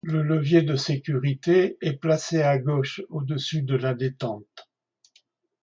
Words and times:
Le 0.03 0.23
levier 0.23 0.63
de 0.63 0.75
sécurité 0.75 1.77
est 1.79 1.93
placé 1.93 2.41
à 2.41 2.57
gauche 2.57 3.03
au-dessus 3.09 3.61
de 3.61 3.75
la 3.75 3.93
détente. 3.93 4.67